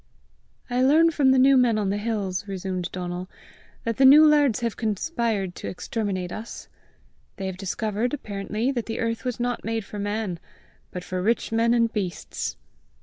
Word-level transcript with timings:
"I 0.67 0.81
learn 0.81 1.11
from 1.11 1.29
the 1.29 1.37
new 1.37 1.55
men 1.57 1.77
on 1.77 1.91
the 1.91 1.99
hills," 1.99 2.47
resumed 2.47 2.91
Donal, 2.91 3.29
"that 3.83 3.97
the 3.97 4.03
new 4.03 4.25
lairds 4.25 4.61
have 4.61 4.75
conspired 4.75 5.53
to 5.53 5.67
exterminate 5.67 6.31
us. 6.31 6.67
They 7.35 7.45
have 7.45 7.55
discovered, 7.57 8.11
apparently, 8.11 8.71
that 8.71 8.87
the 8.87 8.99
earth 8.99 9.23
was 9.25 9.39
not 9.39 9.63
made 9.63 9.85
for 9.85 9.99
man, 9.99 10.39
but 10.89 11.03
for 11.03 11.21
rich 11.21 11.51
men 11.51 11.75
and 11.75 11.93
beasts!" 11.93 12.57